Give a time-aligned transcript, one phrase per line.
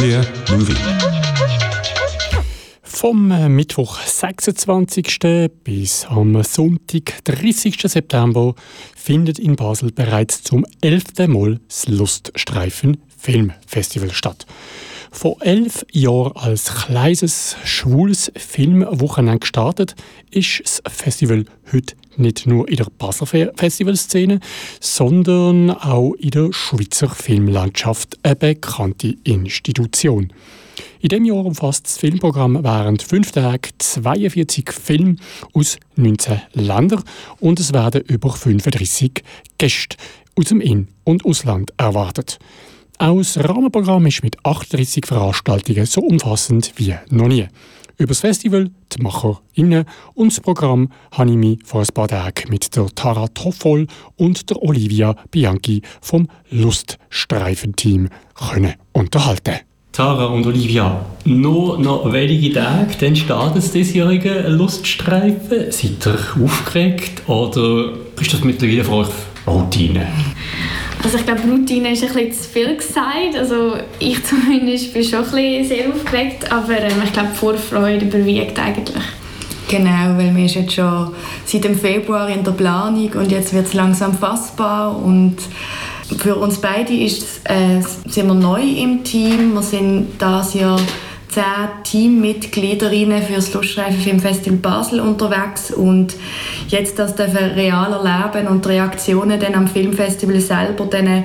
[0.00, 0.72] Atelier Movie.
[2.82, 5.18] Vom äh, Mittwoch 26.
[5.62, 7.82] bis am Sonntag 30.
[7.82, 8.54] September
[8.96, 11.28] findet in Basel bereits zum 11.
[11.28, 14.46] Mal das Luststreifen Filmfestival statt.
[15.12, 19.96] Vor elf Jahren als kleines, schwules Filmwochenende gestartet,
[20.30, 24.40] ist das Festival heute nicht nur in der Basler Festivalszene,
[24.78, 30.32] sondern auch in der Schweizer Filmlandschaft eine bekannte Institution.
[31.00, 35.16] In diesem Jahr umfasst das Filmprogramm während fünf Tagen 42 Filme
[35.52, 37.02] aus 19 Ländern
[37.40, 39.24] und es werden über 35
[39.58, 39.96] Gäste
[40.36, 42.38] aus dem In- und Ausland erwartet.
[43.00, 47.46] Auch das Rahmenprogramm ist mit 38 Veranstaltungen so umfassend wie noch nie.
[47.96, 52.50] Über das Festival, die MacherInnen und das Programm habe ich mich vor ein paar Tagen
[52.50, 53.86] mit der Tara Toffol
[54.16, 58.10] und der Olivia Bianchi vom Luststreifenteam
[58.92, 59.54] unterhalten.
[59.92, 65.72] Tara und Olivia, nur noch wenige Tage, dann startet das diesjährige Luststreifen.
[65.72, 69.08] Seid ihr aufgeregt oder ist das mittlerweile für euch
[69.46, 70.06] Routine?
[71.02, 73.36] Also ich glaube, Routine ist bisschen zu viel gesagt.
[73.36, 79.04] Also ich zumindest bin schon ein sehr aufgeregt, aber ähm, ich glaube, Vorfreude überwiegt eigentlich.
[79.68, 81.12] Genau, weil wir sind jetzt schon
[81.44, 85.36] seit dem Februar in der Planung und jetzt wird es langsam fassbar und
[86.18, 89.54] für uns beide ist, äh, sind wir neu im Team.
[89.54, 90.80] Wir sind dieses Jahr
[91.32, 91.42] zehn
[91.84, 96.16] Teammitgliederinnen für das Luststreifen Filmfestival Basel unterwegs und
[96.68, 101.24] jetzt das dürfen real erleben und die Reaktionen dann am Filmfestival selber dann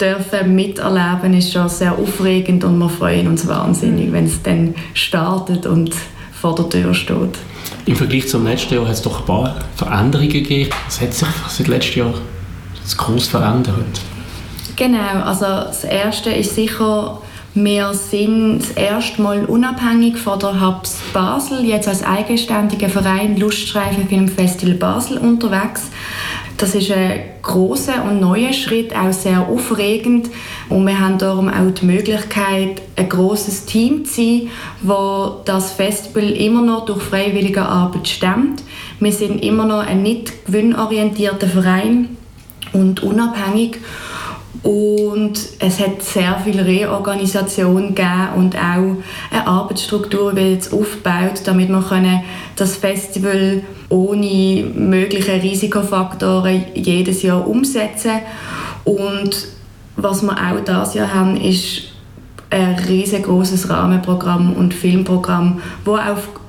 [0.00, 5.64] dürfen miterleben, ist schon sehr aufregend und wir freuen uns wahnsinnig, wenn es dann startet
[5.66, 5.94] und
[6.32, 7.38] vor der Tür steht.
[7.86, 10.70] Im Vergleich zum letzten Jahr hat es doch ein paar Veränderungen gegeben.
[10.86, 12.14] Was hat sich seit letztem Jahr
[12.96, 13.74] groß verändert?
[14.76, 17.22] Genau, also das Erste ist sicher
[17.56, 24.06] wir sind das erste Mal unabhängig von der HABS Basel, jetzt als eigenständiger Verein Luststreifen
[24.06, 25.90] Filmfestival Basel unterwegs.
[26.58, 30.28] Das ist ein großer und neuer Schritt, auch sehr aufregend.
[30.68, 34.50] Und wir haben darum auch die Möglichkeit, ein großes Team zu sein,
[34.82, 38.62] wo das Festival immer noch durch freiwillige Arbeit stemmt.
[39.00, 42.18] Wir sind immer noch ein nicht gewinnorientierter Verein
[42.74, 43.78] und unabhängig.
[44.66, 48.96] Und es hat sehr viel Reorganisation gegeben und auch
[49.30, 52.24] eine Arbeitsstruktur wird jetzt aufgebaut, damit wir
[52.56, 58.18] das Festival ohne mögliche Risikofaktoren jedes Jahr umsetzen.
[58.82, 59.46] Und
[59.94, 61.82] was wir auch dieses Jahr haben, ist
[62.50, 65.96] ein riesengroßes Rahmenprogramm und Filmprogramm, wo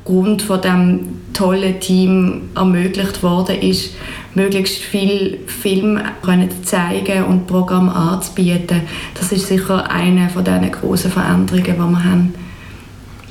[0.07, 1.00] aufgrund von dem
[1.34, 3.91] tollen Team ermöglicht worden ist,
[4.35, 8.81] möglichst viel Film können zeigen und Programm anzubieten.
[9.16, 12.34] Das ist sicher eine von diesen grossen Veränderungen, die wir haben.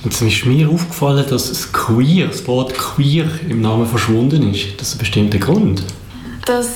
[0.05, 4.79] Jetzt ist mir aufgefallen, dass das Queer, das Wort Queer im Namen verschwunden ist.
[4.79, 5.83] Das ist ein bestimmter Grund.
[6.45, 6.69] Das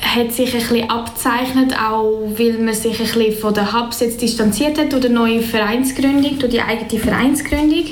[0.00, 4.20] hat sich ein bisschen abzeichnet, auch weil man sich ein bisschen von der Hubs jetzt
[4.22, 7.84] distanziert hat durch die neue Vereinsgründung, durch die eigene Vereinsgründung.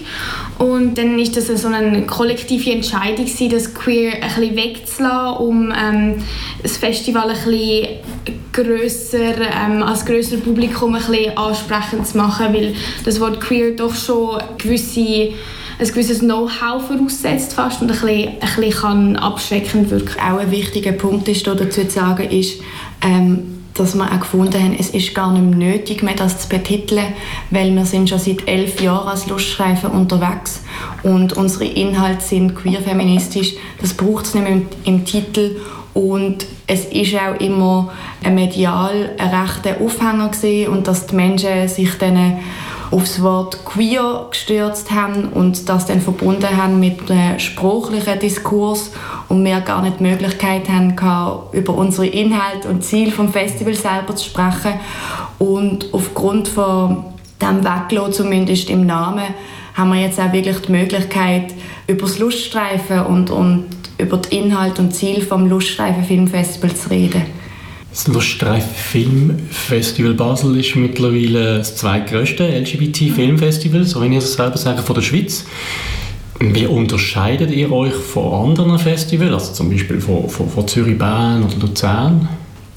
[0.59, 6.15] Und dann ist das so eine kollektive Entscheidung das Queer ein bisschen wegzulassen, um ähm,
[6.63, 7.89] das Festival ein bisschen
[8.53, 12.75] grösser, ähm, als grösser Publikum ein bisschen ansprechend zu machen, weil
[13.05, 15.31] das Wort Queer doch schon gewisse
[15.79, 20.21] ein gewisses Know-how voraussetzt fast und ein bisschen, ein bisschen abschreckend wirken.
[20.21, 22.61] Auch ein wichtiger Punkt ist dazu zu sagen, ist,
[23.03, 26.49] ähm, dass wir auch gefunden haben, es ist gar nicht mehr nötig mehr, das zu
[26.49, 27.07] betiteln,
[27.51, 30.61] weil wir sind schon seit elf Jahren als Luststreifen unterwegs
[31.03, 33.55] und unsere Inhalte sind queer-feministisch.
[33.81, 35.57] Das braucht es nicht mehr im, im Titel
[35.95, 37.93] und es ist auch immer
[38.25, 42.39] ein medial ein rechter Aufhänger gewesen und dass die Menschen sich dann
[42.93, 48.93] aufs Wort queer gestürzt haben und das dann verbunden haben mit einem sprachlichen Diskurs
[49.29, 50.95] und wir gar nicht die Möglichkeit haben,
[51.53, 54.75] über unsere Inhalte und Ziel vom Festival selber zu sprechen.
[55.39, 57.05] Und aufgrund von
[57.41, 59.35] dem Weglassen, zumindest im Namen,
[59.75, 61.55] haben wir jetzt auch wirklich die Möglichkeit,
[61.87, 63.67] über das Luststreifen und, und
[63.99, 67.42] über die Inhalte und Ziel vom Luststreifen Filmfestival zu reden.
[67.93, 74.81] Das Luststreifen Filmfestival Basel ist mittlerweile das zweitgrößte LGBT-Filmfestival, so wenn ich es selber sage,
[74.81, 75.45] von der Schweiz.
[76.41, 81.45] Wie unterscheidet ihr euch von anderen Festivals, also zum Beispiel von, von, von Zürich, Bern
[81.45, 82.31] oder Luzern?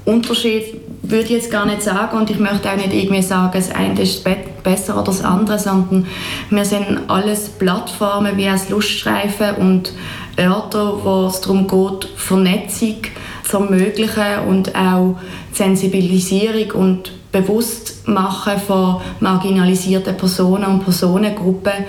[0.04, 3.72] Unterschied würde ich jetzt gar nicht sagen und ich möchte auch nicht irgendwie sagen, das
[3.72, 4.28] eine ist
[4.64, 6.06] besser oder das andere, sondern
[6.50, 9.94] wir sind alles Plattformen wie das Luststreifen und
[10.38, 12.98] Orte, wo es darum geht, Vernetzung
[13.44, 15.18] zu ermöglichen und auch
[15.52, 21.86] Sensibilisierung und bewusst machen von marginalisierten Personen und Personengruppen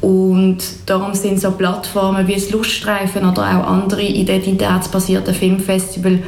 [0.00, 6.22] und darum sind so Plattformen wie das Luststreifen oder auch andere identitätsbasierte Filmfestival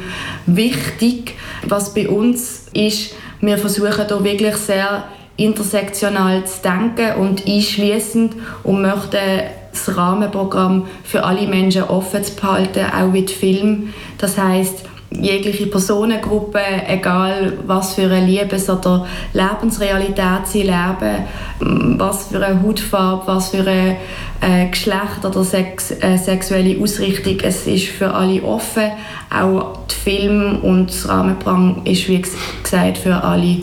[0.47, 1.35] wichtig.
[1.67, 5.05] Was bei uns ist, wir versuchen hier wirklich sehr
[5.37, 8.33] intersektional zu denken und einschließend
[8.63, 9.43] und möchten
[9.85, 13.93] das Rahmenprogramm für alle Menschen offen zu behalten, auch mit Film.
[14.17, 21.25] Das heißt, jegliche Personengruppe, egal was für eine Liebes- oder Lebensrealität sie leben,
[21.97, 23.97] was für eine Hautfarbe, was für ein
[24.41, 28.91] äh, Geschlecht oder Sex, äh, sexuelle Ausrichtung, es ist für alle offen.
[29.29, 33.57] Auch der Film und das Rahmenprogramm ist, wie gesagt, für alle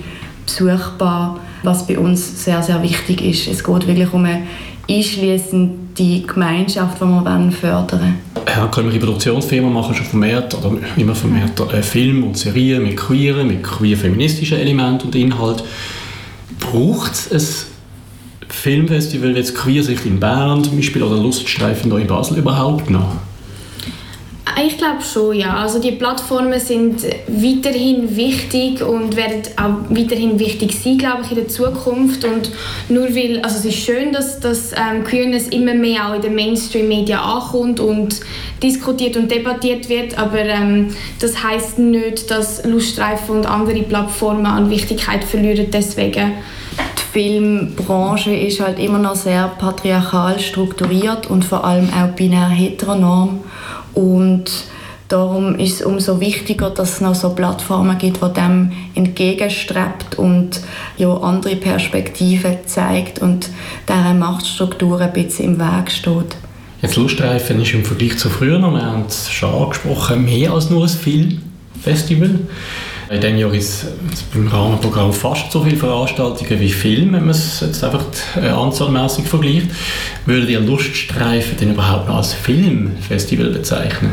[0.44, 3.48] besuchbar, was bei uns sehr, sehr wichtig ist.
[3.48, 4.46] Es geht wirklich um eine
[4.88, 8.46] einschließend die Gemeinschaft, die wir fördern wollen.
[8.46, 13.62] Herkömmliche Produktionsfirmen machen schon vermehrt oder immer vermehrt äh, Film und Serien mit queeren, mit
[13.62, 15.64] queer-feministischen Elementen und Inhalt.
[16.60, 22.38] Braucht es ein Filmfestival wie jetzt Queersicht in Bern zum Beispiel oder Luststreifen in Basel
[22.38, 23.16] überhaupt noch?
[24.64, 25.54] Ich glaube schon, ja.
[25.54, 31.36] Also die Plattformen sind weiterhin wichtig und werden auch weiterhin wichtig sein, glaube ich, in
[31.36, 32.24] der Zukunft.
[32.24, 32.50] Und
[32.88, 36.34] nur weil, also es ist schön, dass, dass ähm, Queerness immer mehr auch in den
[36.34, 38.20] Mainstream-Medien ankommt und
[38.62, 40.88] diskutiert und debattiert wird, aber ähm,
[41.20, 45.66] das heißt nicht, dass Luststreifen und andere Plattformen an Wichtigkeit verlieren.
[45.70, 46.32] Deswegen
[46.78, 53.40] die Filmbranche ist halt immer noch sehr patriarchal strukturiert und vor allem auch binär heteronorm.
[53.96, 54.50] Und
[55.08, 60.60] darum ist es umso wichtiger, dass es noch so Plattformen gibt, die dem entgegenstrebt und
[60.98, 63.48] ja, andere Perspektiven zeigt und
[63.88, 66.36] deren Machtstruktur ein bisschen im Weg steht.
[66.82, 70.68] Jetzt Lustreifen ist im Vergleich zu früher noch, wir haben es schon angesprochen, mehr als
[70.68, 72.40] nur ein Filmfestival.
[73.08, 73.86] In diesem Jahr ist
[74.34, 78.04] beim Rahmenprogramm fast so viele Veranstaltungen wie Filme, wenn man es jetzt einfach
[78.36, 79.68] äh, anzahlmäßig vergleicht.
[80.24, 84.10] Würdet ihr Luststreifen denn überhaupt noch als Filmfestival bezeichnen?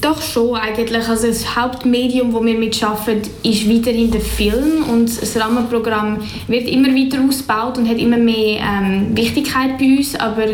[0.00, 1.08] Doch schon eigentlich.
[1.08, 6.88] Also das Hauptmedium, wo wir mitarbeiten, ist weiterhin der Film und das Rahmenprogramm wird immer
[6.88, 10.46] weiter ausgebaut und hat immer mehr ähm, Wichtigkeit bei uns, aber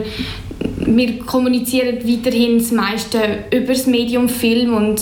[0.87, 3.19] wir kommunizieren weiterhin das meiste
[3.53, 5.01] über das Medium Film und,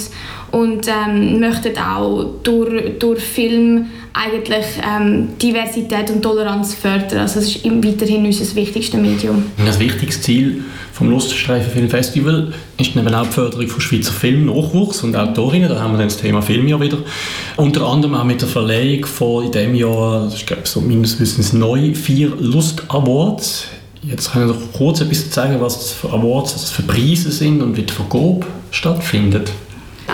[0.51, 7.21] und ähm, möchten auch durch, durch Film eigentlich ähm, Diversität und Toleranz fördern.
[7.21, 9.45] Also es ist weiterhin unser wichtigstes Medium.
[9.65, 14.47] Das wichtigste Ziel vom Luststreifen Film Festival ist eben auch die Förderung von Schweizer Film,
[14.47, 15.69] Nachwuchs und Autorinnen.
[15.69, 16.99] Da haben wir dann das Thema Film ja wieder.
[17.57, 21.95] Unter anderem auch mit der Verleihung von in diesem Jahr, ich glaube so mindestens neu,
[21.95, 23.69] vier Lust Awards
[24.03, 27.61] Jetzt kann ich noch kurz ein bisschen zeigen, was für Awards, was für Preise sind
[27.61, 29.53] und wie die Vergabe stattfindet.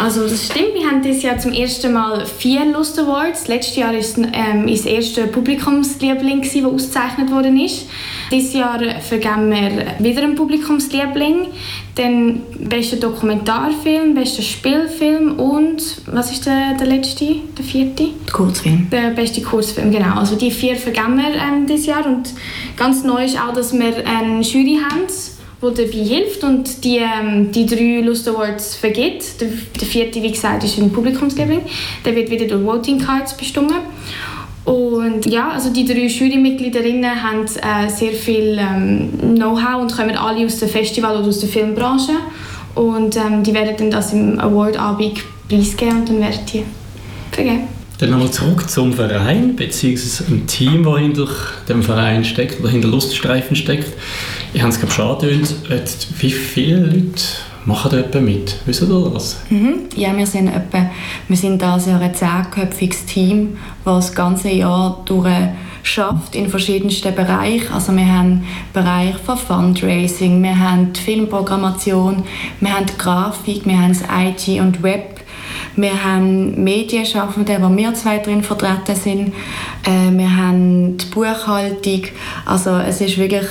[0.02, 3.48] Also das stimmt, wir haben dieses Jahr zum ersten Mal vier Lust Awards.
[3.48, 7.87] Letztes Jahr war es ähm, das erste Publikumsliebling, das ausgezeichnet worden ist.
[8.31, 11.48] Dieses Jahr vergeben wir wieder einen Publikumsliebling,
[11.96, 18.08] den besten Dokumentarfilm, besten Spielfilm und was ist der, der letzte, der vierte?
[18.26, 18.88] Der Kurzfilm.
[18.90, 20.16] Der beste Kurzfilm, genau.
[20.16, 22.32] Also die vier vergeben wir ähm, dieses Jahr und
[22.76, 25.02] ganz neu ist auch, dass wir eine Jury haben,
[25.62, 29.41] die dabei hilft und die, ähm, die drei Lust Awards vergibt.
[29.41, 29.49] Der,
[29.81, 31.62] der vierte, wie gesagt, ist ein Publikumsliebling.
[32.05, 33.73] Der wird wieder durch Voting Cards bestimmt.
[34.64, 40.45] Und ja, also die drei Jurymitgliederinnen haben äh, sehr viel ähm, Know-how und kommen alle
[40.45, 42.12] aus dem Festival oder aus der Filmbranche.
[42.75, 46.64] Und ähm, die werden dann das im Award-Abend preisgeben und dann werden die
[47.30, 47.69] vergeben.
[47.99, 51.28] Dann nochmal zurück zum Verein, beziehungsweise ein Team, das hinter
[51.66, 53.95] dem Verein steckt, oder hinter Luststreifen steckt.
[54.56, 57.22] Ich habe es gerade schon angedeutet, wie viele Leute
[57.66, 58.56] machen da etwa mit?
[58.64, 59.36] Wissen Sie das?
[59.50, 59.80] Mhm.
[59.94, 60.88] Ja, wir sind, etwa,
[61.28, 65.28] wir sind da so ein zehnköpfiges Team, das das ganze Jahr durch
[65.82, 67.70] schafft in verschiedensten Bereichen.
[67.70, 72.25] Also wir haben Bereich von Fundraising, wir haben die Filmprogrammation,
[72.60, 75.20] wir haben die Grafik, wir haben das IT und Web,
[75.76, 79.34] wir haben Medienschaffende, wo wir zwei drin vertreten sind,
[79.84, 82.04] äh, wir haben die Buchhaltung,
[82.46, 83.44] also es ist wirklich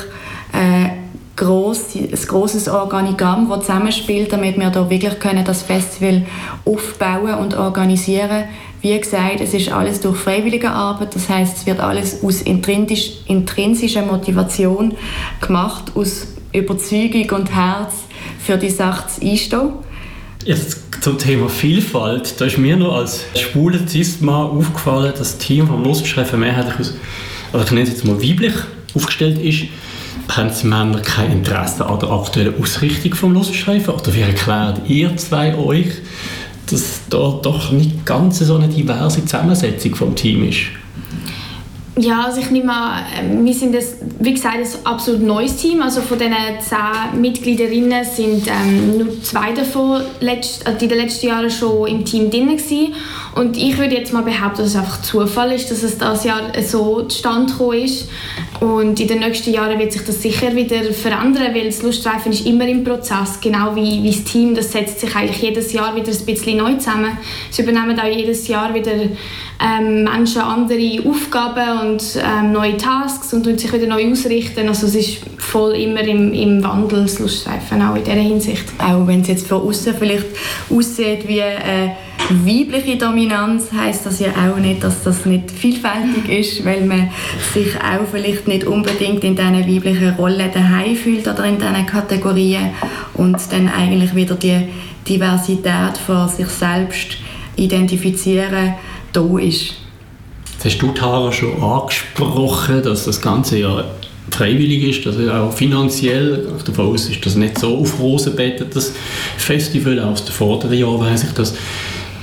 [0.56, 0.90] äh,
[1.38, 6.26] ein grosses Organigramm, das zusammenspielt, damit wir da wirklich können das Festival
[6.64, 8.46] aufbauen und organisieren
[8.82, 13.12] Wie gesagt, es ist alles durch freiwillige Arbeit, das heißt, es wird alles aus intrinsisch,
[13.28, 14.94] intrinsischer Motivation
[15.42, 17.94] gemacht, aus Überzeugung und Herz
[18.40, 19.70] für die Sache zu einstehen.
[20.46, 22.40] Jetzt zum Thema Vielfalt.
[22.40, 26.94] Da ist mir nur als schwuler Cis-Mann aufgefallen, dass das Team vom Lustschreiben mehrheitlich aus,
[27.52, 28.54] also ich nenne es jetzt mal weiblich,
[28.94, 29.66] aufgestellt ist
[30.30, 33.94] haben die Männer kein Interesse an der aktuellen Ausrichtung vom Luststreifen?
[33.94, 35.88] Oder wie erklärt ihr zwei euch,
[36.70, 40.68] dass da doch nicht ganz so eine diverse Zusammensetzung vom Team ist?
[41.98, 45.82] Ja, also ich nehme an, wir sind, das, wie gesagt, ein absolut neues Team.
[45.82, 51.28] Also von diesen zehn Mitgliederinnen sind ähm, nur zwei davon letzt, also in den letzten
[51.28, 52.94] Jahren schon im Team drin gewesen.
[53.36, 56.42] Und ich würde jetzt mal behaupten, dass es einfach Zufall ist, dass es dieses Jahr
[56.66, 58.08] so zustande gekommen ist.
[58.62, 62.46] Und in den nächsten Jahren wird sich das sicher wieder verändern, weil das Luststreifen ist
[62.46, 64.56] immer im Prozess, genau wie, wie das Team.
[64.56, 67.18] Das setzt sich eigentlich jedes Jahr wieder ein bisschen neu zusammen.
[67.52, 73.44] Sie übernehmen auch jedes Jahr wieder ähm, Menschen andere Aufgaben und ähm, neue Tasks und
[73.60, 74.66] sich wieder neu ausrichten.
[74.70, 78.64] Also es ist voll immer im, im Wandel, das Luststreifen, auch in dieser Hinsicht.
[78.80, 80.26] Auch wenn es jetzt von außen vielleicht
[80.70, 81.98] aussieht wie eine
[82.30, 87.10] weibliche Dominanz, heißt das ja auch nicht, dass das nicht vielfältig ist, weil man
[87.54, 92.72] sich auch vielleicht nicht unbedingt in diesen weiblichen Rollen daheim fühlt oder in diesen Kategorien
[93.14, 94.68] und dann eigentlich wieder die
[95.08, 97.18] Diversität von sich selbst
[97.56, 98.76] identifizieren
[99.14, 99.76] da ist.
[100.54, 103.86] Jetzt hast du, Tara, schon angesprochen, dass das Ganze ja
[104.32, 108.94] freiwillig ist, dass auch finanziell, davon aus ist das nicht so auf Rosen bettet, das
[109.38, 111.54] Festival, aus den vorderen Jahren weiss ich das,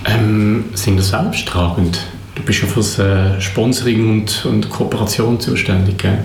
[0.06, 2.00] ähm, sind das selbsttragend?
[2.34, 6.24] Du bist ja für das äh, Sponsoring und, und Kooperation zuständig, gell?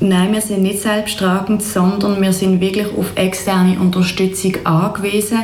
[0.00, 5.38] Nein, wir sind nicht selbsttragend, sondern wir sind wirklich auf externe Unterstützung angewiesen.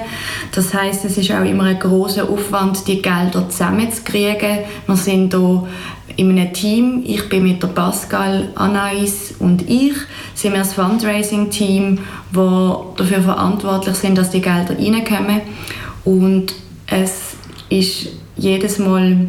[0.52, 4.58] Das heißt, es ist auch immer ein großer Aufwand, die Gelder zusammenzukriegen.
[4.86, 5.66] Wir sind hier
[6.16, 7.02] in einem Team.
[7.04, 9.94] Ich bin mit der Pascal, Anais und ich
[10.34, 11.98] sind wir das Fundraising-Team,
[12.32, 15.40] wo dafür verantwortlich sind, dass die Gelder reinkommen.
[16.04, 16.54] Und
[16.86, 17.36] es
[17.78, 19.28] ist jedes Mal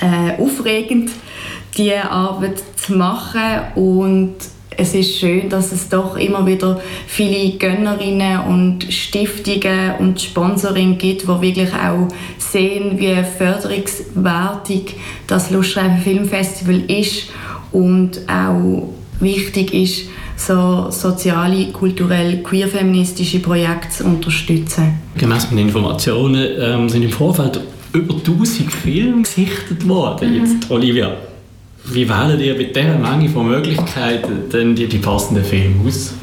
[0.00, 1.10] äh, aufregend,
[1.76, 3.60] diese Arbeit zu machen.
[3.74, 4.36] Und
[4.76, 11.22] es ist schön, dass es doch immer wieder viele Gönnerinnen und Stiftungen und Sponsoring gibt,
[11.22, 12.08] die wirklich auch
[12.38, 14.94] sehen, wie förderungswertig
[15.26, 17.30] das Lustschreiben Filmfestival ist
[17.72, 18.88] und auch
[19.20, 20.08] wichtig ist,
[20.40, 24.94] so soziale, kulturell, queer-feministische Projekte zu unterstützen.
[25.16, 27.60] Gemäss meinen Informationen ähm, sind im Vorfeld
[27.92, 30.30] über 1000 Filme gesichtet worden.
[30.30, 30.44] Mhm.
[30.44, 31.16] Jetzt, Olivia,
[31.84, 36.14] wie wählt ihr mit dieser Menge von Möglichkeiten denn die, die passenden Filme aus?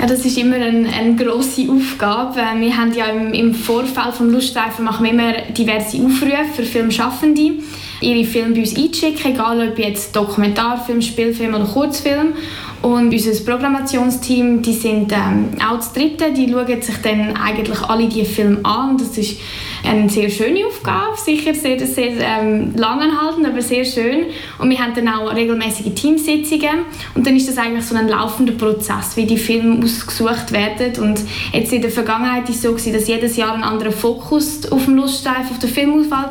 [0.00, 2.36] Ja, das ist immer eine, eine grosse Aufgabe.
[2.60, 7.54] Wir haben ja im, im Vorfeld vom Luststreifen machen wir immer diverse Aufrufe für Filmschaffende,
[8.00, 12.34] ihre Filme bei uns einschicken, egal ob jetzt Dokumentarfilm, Spielfilm oder Kurzfilm.
[12.80, 18.06] Und unser Programmationsteam, die sind ähm, auch das Dritte, die schauen sich dann eigentlich alle
[18.08, 18.96] diese Filme an.
[18.96, 19.38] Das ist
[19.84, 24.26] eine sehr schöne Aufgabe, sicher sehr, sehr ähm, langanhaltend, aber sehr schön.
[24.58, 28.52] Und wir haben dann auch regelmäßige Teamsitzungen und dann ist das eigentlich so ein laufender
[28.52, 31.02] Prozess, wie die Filme ausgesucht werden.
[31.02, 31.20] Und
[31.52, 34.84] jetzt in der Vergangenheit war es so, gewesen, dass jedes Jahr ein anderer Fokus auf
[34.84, 36.30] dem Luststreifen, auf der Filmauswahl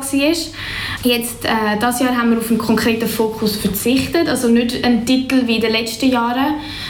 [1.02, 5.46] Jetzt, äh, dieses Jahr haben wir auf einen konkreten Fokus verzichtet, also nicht einen Titel
[5.46, 6.37] wie in den letzten Jahren,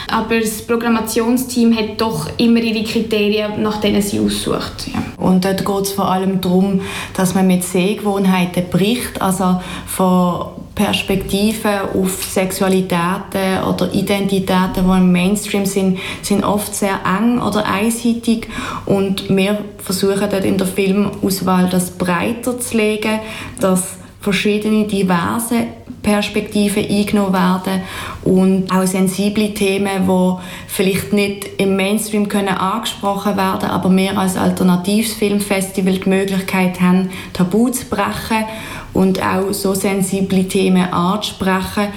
[0.07, 4.87] aber das Programmationsteam hat doch immer ihre Kriterien, nach denen sie aussucht.
[4.93, 5.03] Ja.
[5.17, 6.81] Und dort geht es vor allem darum,
[7.15, 10.47] dass man mit Sehgewohnheiten bricht, also von
[10.79, 18.47] Perspektiven auf Sexualitäten oder Identitäten, die im Mainstream sind, sind oft sehr eng oder einseitig
[18.85, 23.19] und wir versuchen dort in der Filmauswahl das breiter zu legen,
[23.59, 25.67] dass verschiedene diverse
[26.01, 27.81] Perspektiven eingenommen werden
[28.23, 30.35] und auch sensible Themen, die
[30.67, 37.09] vielleicht nicht im Mainstream können angesprochen werden, aber wir als alternatives Filmfestival die Möglichkeit haben,
[37.33, 38.45] Tabu zu brechen
[38.93, 41.89] und auch so sensible Themen anzusprechen,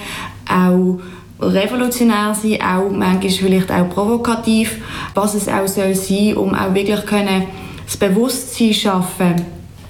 [0.49, 0.99] auch
[1.39, 4.79] revolutionär sein, auch manchmal vielleicht auch provokativ,
[5.13, 7.43] was es auch soll sein, um auch wirklich können
[7.85, 9.35] das Bewusstsein schaffen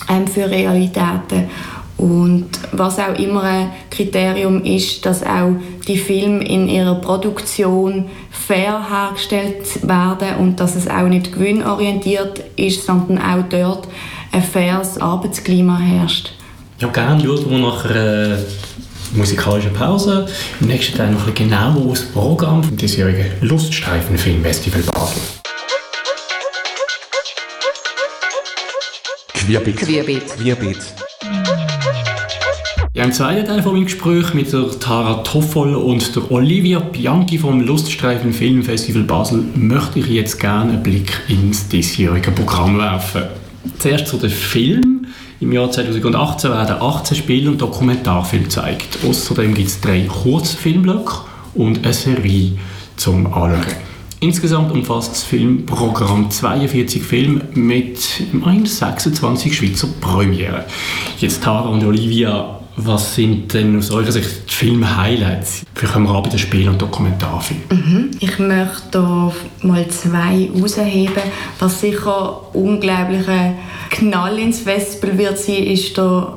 [0.10, 1.50] ähm, für Realitäten
[1.98, 5.52] und was auch immer ein Kriterium ist, dass auch
[5.88, 12.86] die Filme in ihrer Produktion fair hergestellt werden und dass es auch nicht gewinnorientiert ist,
[12.86, 13.88] sondern auch dort
[14.32, 16.34] ein faires Arbeitsklima herrscht.
[16.80, 18.38] Ja, gerne schauen wir nach einer
[19.14, 20.26] musikalischen Pause.
[20.60, 25.22] Im nächsten Teil noch ein genauer das Programm des diesjährigen Luststreifen-Filmfestival Basel.
[29.34, 29.78] Querbeet.
[29.78, 30.38] Querbeet.
[30.38, 31.13] Querbeet.
[32.96, 37.40] Ja, Im zweiten Teil von meinem Gespräch mit der Tara Toffol und der Olivia Bianchi
[37.40, 43.24] vom Luststreifen Filmfestival Basel möchte ich jetzt gerne einen Blick ins diesjährige Programm werfen.
[43.80, 45.08] Zuerst zu den Filmen.
[45.40, 49.00] Im Jahr 2018 werden 18 Spiel- und Dokumentarfilme gezeigt.
[49.04, 51.16] Außerdem gibt es drei Kurzfilmblöcke
[51.56, 52.60] und eine Serie
[52.96, 53.76] zum Anschauen.
[54.20, 60.62] Insgesamt umfasst das Filmprogramm 42 Filme mit immerhin 26 Schweizer Premieren.
[61.18, 66.40] Jetzt Tara und Olivia Was sind denn aus eurer Sicht die Film-Highlights für bei den
[66.40, 67.64] Spiel- und Dokumentarfilmen?
[67.70, 68.12] Mhm.
[68.20, 71.24] Ich möchte hier mal zwei herausheben.
[71.60, 73.54] Was sicher unglaublicher
[73.92, 76.34] Knall ins Festival wird sein, ist der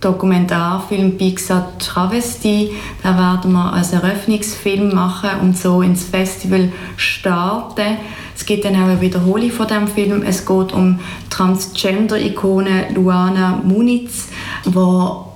[0.00, 2.70] Dokumentarfilm Pixar Travesty.
[3.02, 7.98] Da werden wir als Eröffnungsfilm machen und so ins Festival starten.
[8.36, 10.22] Es gibt dann auch eine Wiederholung von dem Film.
[10.22, 10.98] Es geht um
[11.30, 14.28] Transgender-Ikone Luana Muniz,
[14.64, 15.27] die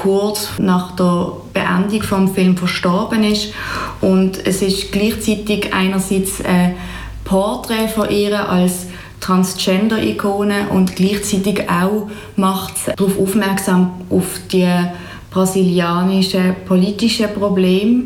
[0.00, 3.52] kurz nach der Beendigung des Films verstorben ist.
[4.00, 6.76] Und es ist gleichzeitig einerseits ein
[7.24, 8.86] Porträt von ihr als
[9.20, 14.72] Transgender-Ikone und gleichzeitig auch macht es darauf aufmerksam auf die
[15.30, 18.04] brasilianischen politischen Probleme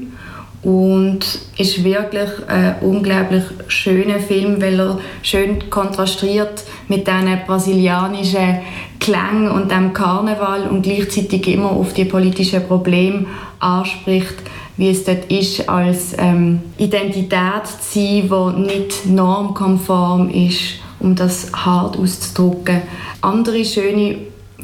[0.62, 1.20] und
[1.56, 8.58] ist wirklich ein unglaublich schöner Film, weil er schön kontrastiert mit diesen brasilianischen
[9.04, 13.26] Klängen und dem Karneval und gleichzeitig immer auf die politischen Probleme
[13.58, 14.34] anspricht,
[14.78, 21.52] wie es dort ist, als ähm, Identität zu sein, die nicht normkonform ist, um das
[21.52, 22.80] hart auszudrücken.
[23.20, 24.16] Andere schöne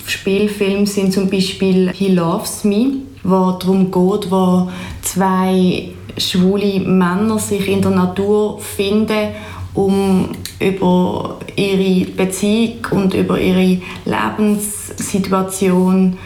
[0.06, 2.92] Spielfilme sind zum Beispiel «He Loves Me»,
[3.22, 4.70] wo darum geht, wo
[5.02, 9.34] zwei schwule Männer sich in der Natur finden,
[9.74, 16.18] um über ihre Beziehung und über ihre Lebenssituation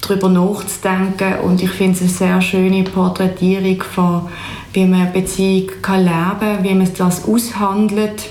[0.00, 1.40] darüber nachzudenken.
[1.40, 4.28] Und ich finde es eine sehr schöne Porträtierung von,
[4.72, 8.30] wie man eine Beziehung kann leben kann, wie man das aushandelt.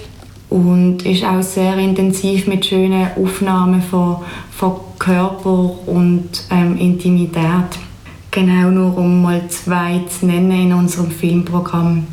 [0.49, 4.17] Und ist auch sehr intensiv mit schönen Aufnahmen von,
[4.51, 7.79] von Körper und ähm, Intimität.
[8.29, 12.05] Genau nur um mal zwei zu nennen in unserem Filmprogramm.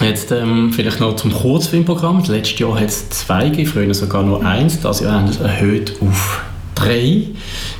[0.00, 2.22] Jetzt ähm, vielleicht noch zum Kurzfilmprogramm.
[2.28, 4.80] Letztes Jahr hat es zwei gegeben, früher sogar nur eins.
[4.80, 7.24] Das Jahr haben es erhöht auf drei.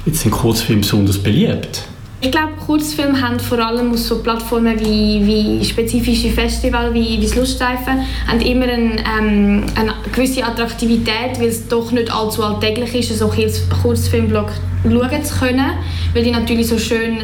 [0.05, 1.85] Jetzt sind Kurzfilme besonders beliebt.
[2.21, 7.23] Ich glaube, Kurzfilme haben vor allem auf so Plattformen wie, wie spezifische Festivals wie, wie
[7.23, 12.93] das Luststreifen haben immer ein, ähm, eine gewisse Attraktivität, weil es doch nicht allzu alltäglich
[12.93, 14.51] ist, so einen Kurzfilmblock
[14.83, 15.71] schauen zu können,
[16.13, 17.19] weil die natürlich so schön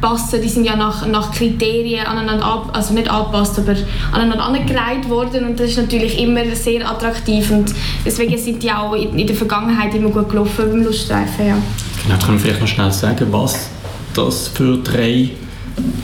[0.00, 0.42] zusammenpassen.
[0.42, 3.74] Die sind ja nach, nach Kriterien aneinander ab, also nicht angepasst, aber
[4.12, 8.94] aneinander angereiht worden und das ist natürlich immer sehr attraktiv und deswegen sind die auch
[8.94, 11.46] in, in der Vergangenheit immer gut gelaufen beim Luststreifen.
[11.46, 11.56] Ja.
[12.04, 13.68] Genau, können wir vielleicht noch schnell sagen, was
[14.14, 15.30] das für drei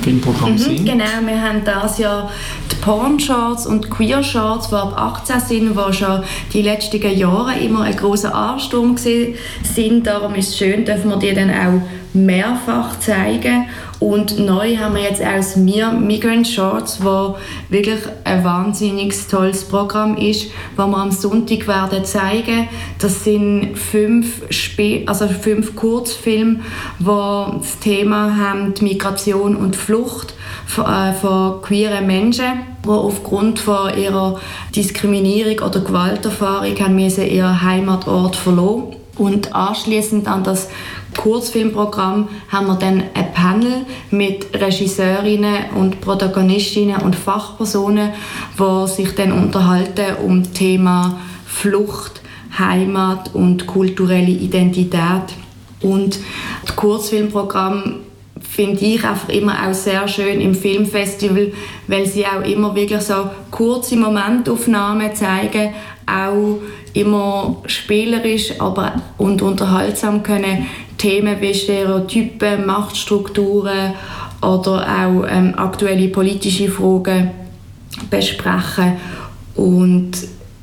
[0.03, 0.85] Filmprogramme mhm, sind?
[0.85, 2.31] Genau, wir haben das ja
[2.71, 7.97] die Porn-Charts und Queer-Charts, die ab 18 sind, die schon die letzten Jahre immer ein
[7.97, 10.07] großer Ansturm sind.
[10.07, 11.83] Darum ist es schön, dass wir die dann auch
[12.16, 13.66] mehrfach zeigen.
[13.98, 17.37] Und neu haben wir jetzt aus Mir Migrant Shorts, wo
[17.70, 22.68] wirklich ein wahnsinnig tolles Programm ist, wo wir am Sonntag werden zeigen.
[22.98, 26.61] Das sind fünf, Sp also fünf Kurzfilme,
[26.98, 30.35] wo das Thema haben die Migration und Flucht
[30.66, 34.38] von, äh, von queeren Menschen, die aufgrund von ihrer
[34.74, 40.68] Diskriminierung oder Gewalterfahrung haben müssen ihren Heimatort verloren und anschließend an das
[41.16, 48.11] Kurzfilmprogramm haben wir dann ein Panel mit Regisseurinnen und Protagonistinnen und Fachpersonen,
[48.59, 52.20] die sich dann unterhalten um das Thema Flucht,
[52.59, 55.35] Heimat und kulturelle Identität.
[55.81, 56.18] Und
[56.64, 58.00] das Kurzfilmprogramm
[58.40, 61.52] finde ich einfach immer auch sehr schön im Filmfestival,
[61.87, 65.74] weil sie auch immer wirklich so kurze Momentaufnahmen zeigen,
[66.07, 66.61] auch
[66.94, 70.66] immer spielerisch aber und unterhaltsam können
[71.07, 73.95] Themen wie Stereotypen, Machtstrukturen
[74.42, 77.31] oder auch ähm, aktuelle politische Fragen
[78.11, 78.97] besprechen.
[79.55, 80.11] Und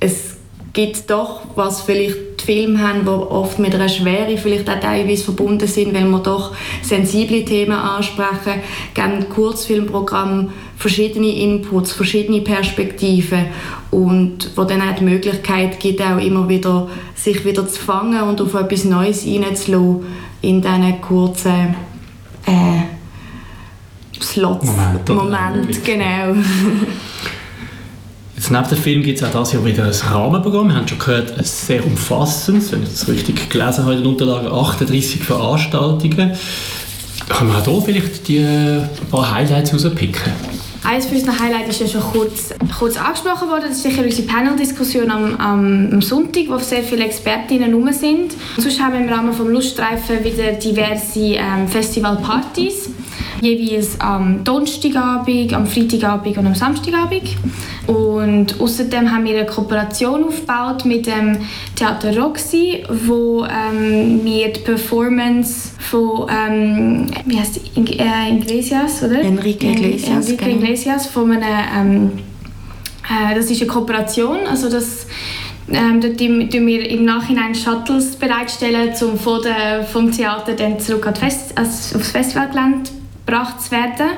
[0.01, 0.35] es
[0.73, 5.23] gibt doch, was vielleicht die Filme haben, die oft mit einer Schwere vielleicht auch teilweise
[5.23, 6.51] verbunden sind, weil wir doch
[6.81, 8.59] sensible Themen ansprechen,
[8.93, 13.45] gerne Kurzfilmprogramm, verschiedene Inputs, verschiedene Perspektiven
[13.91, 18.41] und wo dann auch die Möglichkeit gibt, auch immer wieder sich wieder zu fangen und
[18.41, 20.03] auf etwas Neues reinzulassen
[20.43, 21.75] in diesen kurzen
[22.45, 22.83] äh,
[24.21, 24.65] Slots.
[24.65, 26.35] Moment, Moment genau.
[28.35, 30.67] Jetzt neben dem Film gibt es auch dieses Jahr wieder ein Rahmenprogramm.
[30.67, 34.07] Wir haben schon gehört, ein sehr umfassendes, wenn ich das richtig gelesen habe in den
[34.07, 36.33] Unterlagen, 38 Veranstaltungen.
[37.29, 40.33] Können wir auch hier vielleicht die ein paar Highlights rauspicken?
[40.83, 43.65] Eines unserer Highlights ist ja schon kurz, kurz angesprochen worden.
[43.69, 48.33] Das ist sicher unsere Panel-Diskussion am, am, Sonntag, wo sehr viele Expertinnen herum sind.
[48.57, 52.89] Sonst haben wir im Rahmen des Luststreifen wieder diverse ähm, Festivalpartys
[53.43, 57.35] jeweils am Donnerstagabend, am Freitagabend und am Samstagabend.
[57.87, 61.37] Und außerdem haben wir eine Kooperation aufgebaut mit dem
[61.75, 67.99] Theater Roxy, wo ähm, wir die Performance von ähm, wie heißt die?
[67.99, 69.21] Äh, Iglesias, oder?
[69.21, 70.29] Enrique Iglesias.
[70.29, 70.57] Enrique genau.
[70.57, 71.43] Iglesias von einem,
[71.77, 72.11] ähm,
[73.09, 75.07] äh, das ist eine Kooperation, also das
[75.71, 81.09] ähm, dort tun wir im Nachhinein Shuttles bereitstellen, um von der, vom Theater dann zurück
[81.17, 82.89] Fest, also aufs Festivalgelände
[83.25, 84.17] gebracht zu werden.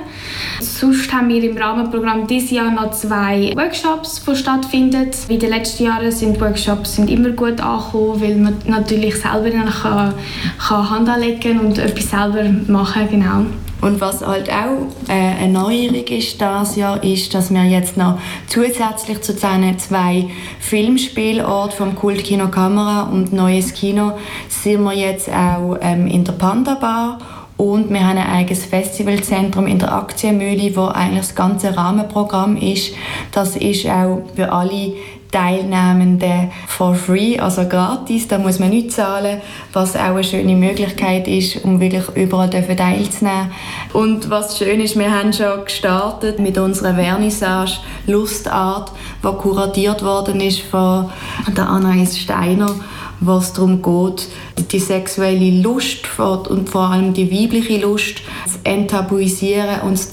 [0.60, 5.12] Sonst haben wir im Rahmenprogramm dieses Jahr noch zwei Workshops, die stattfinden.
[5.28, 9.50] Wie in den letzten Jahren sind Workshops sind immer gut angekommen, weil man natürlich selber
[9.50, 10.14] dann kann,
[10.58, 13.46] kann Hand anlegen und etwas selber machen genau.
[13.82, 18.18] Und was halt auch äh, eine Neuerung ist das Jahr, ist, dass wir jetzt noch
[18.48, 20.26] zusätzlich zu diesen zwei
[20.60, 24.14] Filmspielorten vom Kultkino Kamera und Neues Kino
[24.50, 27.20] sind wir jetzt auch ähm, in der Panda Bar
[27.58, 32.94] und wir haben ein eigenes Festivalzentrum in der Aktienmühle, wo eigentlich das ganze Rahmenprogramm ist.
[33.32, 34.94] Das ist auch für alle
[35.32, 39.42] Teilnehmenden for free, also gratis, da muss man nichts zahlen,
[39.74, 43.52] was auch eine schöne Möglichkeit ist, um wirklich überall teilzunehmen.
[43.92, 48.92] Und was schön ist, wir haben schon gestartet mit unserer Vernissage Lustart,
[49.24, 51.10] die kuratiert worden ist von
[51.56, 52.74] der Anais Steiner
[53.20, 54.28] was darum geht,
[54.76, 60.12] die sexuelle Lust und vor allem die weibliche Lust zu enttabuisieren und zu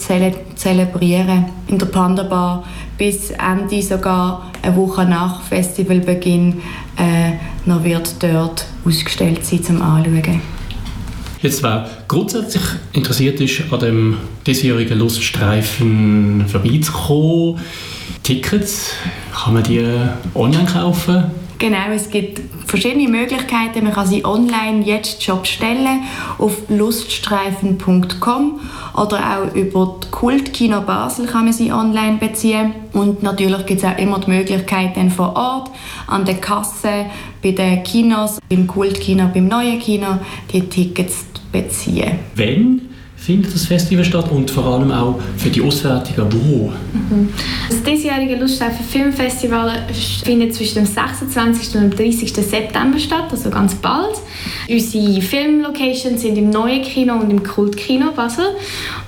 [0.54, 1.46] zelebrieren.
[1.66, 2.64] In der Panda Bar
[2.96, 6.62] bis Ende sogar eine Woche nach Festivalbeginn
[6.96, 7.32] äh,
[7.66, 10.40] noch wird dort ausgestellt sein zum Anschauen.
[11.42, 17.58] Jetzt, wer grundsätzlich interessiert ist, an dem diesjährigen Luststreifen vorbeizukommen,
[18.22, 18.92] Tickets,
[19.34, 19.84] kann man die
[20.36, 21.41] online kaufen?
[21.62, 23.84] Genau, es gibt verschiedene Möglichkeiten.
[23.84, 26.02] Man kann sie online jetzt schon bestellen
[26.38, 28.60] auf luststreifen.com
[28.94, 32.74] oder auch über die Kultkino Basel kann man sie online beziehen.
[32.92, 35.70] Und natürlich gibt es auch immer die Möglichkeit, dann vor Ort
[36.08, 37.06] an der Kasse,
[37.40, 40.18] bei den Kinos, beim Kultkino, beim neuen Kino,
[40.52, 42.18] die Tickets zu beziehen.
[42.34, 42.91] Wenn
[43.24, 46.72] findet das Festival statt und vor allem auch für die Auswärtigen wo?
[46.92, 47.28] Mhm.
[47.68, 49.86] Das diesjährige Luststreifen Filmfestival
[50.24, 51.76] findet zwischen dem 26.
[51.76, 52.32] und dem 30.
[52.34, 54.16] September statt, also ganz bald.
[54.68, 58.56] Unsere Filmlocations sind im Neuen Kino und im Kultkino Basel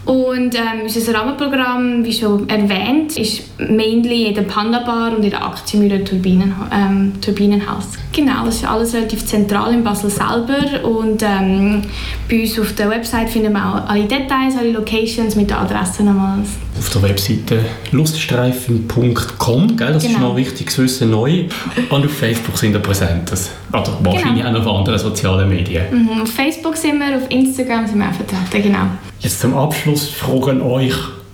[0.04, 5.30] und ähm, unser Rahmenprogramm, wie schon erwähnt, ist mainly in der Panda Bar und in
[5.30, 7.84] der Aktienmühle Turbinen, ähm, Turbinenhaus.
[8.12, 11.82] Genau, das ist alles relativ zentral in Basel selber und ähm,
[12.28, 16.02] bei uns auf der Website finden wir auch alle Details, alle Locations mit der Adresse
[16.02, 16.50] nochmals.
[16.78, 17.60] Auf der Webseite
[17.92, 20.14] luststreifen.com, das genau.
[20.14, 21.44] ist noch wichtig zu wissen, neu.
[21.88, 23.32] Und auf Facebook sind wir präsent.
[23.72, 24.58] Oder wahrscheinlich genau.
[24.58, 25.84] auch noch auf anderen sozialen Medien.
[25.90, 28.86] Mhm, auf Facebook sind wir, auf Instagram sind wir auch vertreten, genau.
[29.24, 30.92] Jetzt zum Abschluss fragen euch,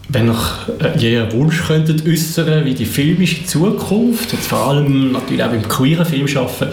[0.08, 0.36] wenn ihr
[0.78, 5.68] äh, jeden Wunsch könntet äußern, wie die filmische Zukunft, jetzt vor allem natürlich auch beim
[5.68, 6.68] queeren Filmschaffen,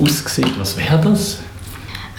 [0.00, 1.40] aussieht, was wäre das?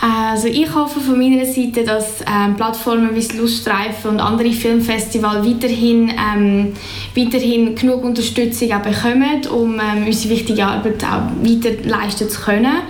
[0.01, 6.09] Also ich hoffe von meiner Seite, dass ähm, Plattformen wie Luststreifen und andere Filmfestivals weiterhin,
[6.09, 6.73] ähm,
[7.15, 12.81] weiterhin genug Unterstützung bekommen, um ähm, unsere wichtige Arbeit auch weiter leisten zu können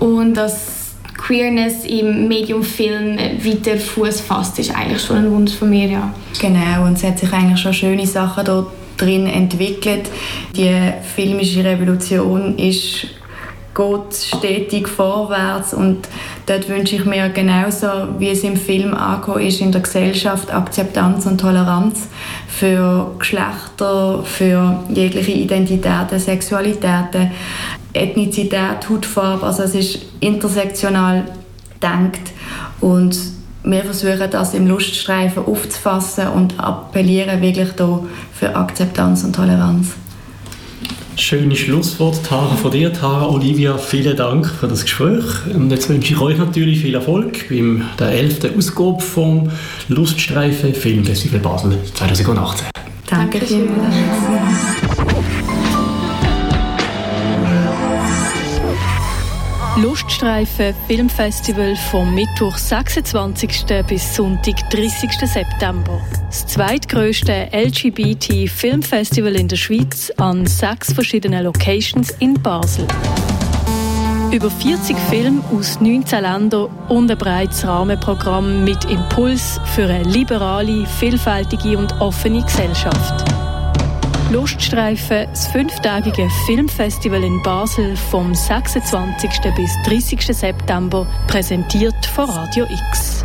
[0.00, 0.77] und dass
[1.18, 6.14] Queerness im Medium Film weiter Fuß fasst, ist eigentlich schon ein Wunsch von mir, ja.
[6.40, 10.08] Genau, und es hat sich eigentlich schon schöne Sachen dort drin entwickelt.
[10.56, 10.72] Die
[11.14, 13.08] filmische Revolution ist
[13.78, 16.08] geht stetig vorwärts und
[16.46, 17.86] dort wünsche ich mir genauso,
[18.18, 22.08] wie es im Film angekommen ist, in der Gesellschaft Akzeptanz und Toleranz
[22.48, 27.30] für Geschlechter, für jegliche Identitäten, Sexualitäten,
[27.98, 31.24] Ethnizität, Hautfarbe, also es ist intersektional
[31.82, 32.32] denkt
[32.80, 33.18] und
[33.64, 38.00] wir versuchen das im Luststreifen aufzufassen und appellieren wirklich da
[38.32, 39.94] für Akzeptanz und Toleranz.
[41.16, 42.92] Schönes Schlusswort, Tara, von dir.
[42.92, 45.24] Tara, Olivia, vielen Dank für das Gespräch.
[45.52, 48.56] Und jetzt wünsche ich euch natürlich viel Erfolg beim der 11.
[48.56, 49.50] Ausgabe vom
[49.88, 52.68] Luststreifen Filmfestival Basel 2018.
[53.10, 53.96] Danke vielmals.
[59.82, 63.64] Luststreifen Filmfestival vom Mittwoch 26.
[63.86, 65.10] bis Sonntag 30.
[65.24, 66.02] September.
[66.26, 72.88] Das zweitgrößte LGBT-Filmfestival in der Schweiz an sechs verschiedenen Locations in Basel.
[74.32, 80.86] Über 40 Filme aus 19 Ländern und ein breites Rahmenprogramm mit Impuls für eine liberale,
[80.86, 83.47] vielfältige und offene Gesellschaft.
[84.30, 89.30] Luststreifen, das fünftägige Filmfestival in Basel vom 26.
[89.56, 90.20] bis 30.
[90.36, 93.24] September, präsentiert von Radio X.